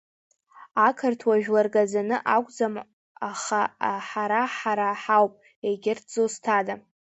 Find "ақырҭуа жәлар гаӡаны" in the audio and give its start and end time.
0.87-2.17